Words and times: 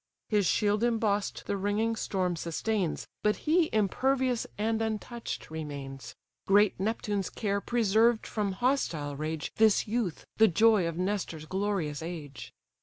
His 0.29 0.47
shield 0.47 0.83
emboss'd 0.83 1.43
the 1.45 1.55
ringing 1.55 1.95
storm 1.95 2.35
sustains, 2.35 3.07
But 3.21 3.35
he 3.45 3.69
impervious 3.71 4.47
and 4.57 4.81
untouch'd 4.81 5.51
remains. 5.51 6.15
(Great 6.47 6.79
Neptune's 6.79 7.29
care 7.29 7.61
preserved 7.61 8.25
from 8.25 8.53
hostile 8.53 9.15
rage 9.15 9.51
This 9.57 9.87
youth, 9.87 10.25
the 10.37 10.47
joy 10.47 10.87
of 10.87 10.97
Nestor's 10.97 11.45
glorious 11.45 12.01
age.) 12.01 12.51